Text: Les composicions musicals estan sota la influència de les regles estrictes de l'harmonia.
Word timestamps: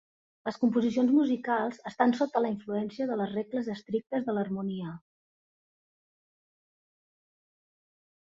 Les 0.47 0.55
composicions 0.61 1.11
musicals 1.15 1.75
estan 1.89 2.15
sota 2.19 2.41
la 2.45 2.49
influència 2.53 3.07
de 3.11 3.17
les 3.21 3.29
regles 3.33 3.69
estrictes 3.73 4.25
de 4.29 4.35
l'harmonia. 4.37 4.95